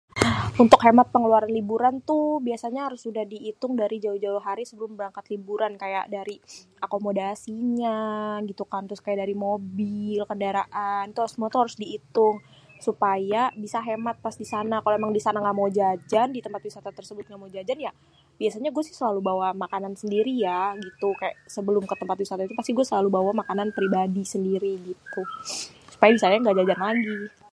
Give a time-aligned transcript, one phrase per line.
[0.63, 5.73] untuk hemat pengeluaran liburan tuh biasanya harus udah diitung dari jauh-jauh hari sebelum berangkat liburan
[5.81, 6.35] kaya dari
[6.85, 7.99] akomodasinya,
[8.49, 12.35] gitukan terus kaya dari mobil kendaraan, itu harus smua harus di hitung
[12.85, 14.75] supaya bisa hemat pas di sana.
[14.83, 17.91] Kalo emang di sana engga mao jajan di tempat wisata tersebut gamao jajan ya,
[18.39, 22.73] biasanya gua si selalu bawa makanan sendiri ya gitu ke sebelum ke tempat wisata sih
[22.77, 25.21] gue selalu bawa makanan pribadi sendiri gitu,
[25.93, 27.41] supaya di sana engga jajan lagi.